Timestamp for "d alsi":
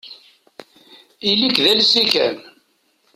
1.63-2.03